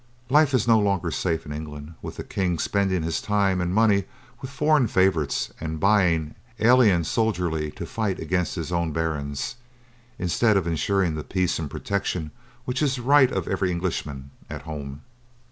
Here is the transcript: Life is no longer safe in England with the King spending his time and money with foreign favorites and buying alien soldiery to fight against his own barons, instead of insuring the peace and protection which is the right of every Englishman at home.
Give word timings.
Life 0.31 0.55
is 0.55 0.67
no 0.67 0.79
longer 0.79 1.11
safe 1.11 1.45
in 1.45 1.51
England 1.51 1.93
with 2.01 2.15
the 2.17 2.23
King 2.23 2.57
spending 2.57 3.03
his 3.03 3.21
time 3.21 3.61
and 3.61 3.71
money 3.71 4.05
with 4.41 4.49
foreign 4.49 4.87
favorites 4.87 5.51
and 5.59 5.79
buying 5.79 6.33
alien 6.57 7.03
soldiery 7.03 7.69
to 7.73 7.85
fight 7.85 8.17
against 8.17 8.55
his 8.55 8.71
own 8.71 8.93
barons, 8.93 9.57
instead 10.17 10.57
of 10.57 10.65
insuring 10.65 11.13
the 11.13 11.23
peace 11.23 11.59
and 11.59 11.69
protection 11.69 12.31
which 12.65 12.81
is 12.81 12.95
the 12.95 13.03
right 13.03 13.31
of 13.31 13.47
every 13.47 13.69
Englishman 13.69 14.31
at 14.49 14.63
home. 14.63 15.03